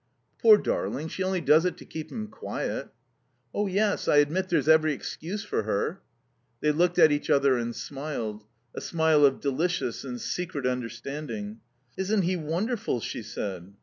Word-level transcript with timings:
"Poor 0.41 0.57
darling, 0.57 1.07
she 1.07 1.21
only 1.21 1.41
does 1.41 1.63
it 1.63 1.77
to 1.77 1.85
keep 1.85 2.11
him 2.11 2.27
quiet." 2.27 2.89
"Oh, 3.53 3.67
yes, 3.67 4.07
I 4.07 4.15
admit 4.17 4.49
there's 4.49 4.67
every 4.67 4.93
excuse 4.93 5.43
for 5.43 5.61
her." 5.61 6.01
They 6.59 6.71
looked 6.71 6.97
at 6.97 7.11
each 7.11 7.29
other 7.29 7.55
and 7.55 7.75
smiled. 7.75 8.43
A 8.73 8.81
smile 8.81 9.23
of 9.23 9.39
delicious 9.39 10.03
and 10.03 10.19
secret 10.19 10.65
understanding. 10.65 11.59
"Isn't 11.97 12.23
he 12.23 12.35
wonderful?" 12.35 12.99
she 12.99 13.21
said. 13.21 13.73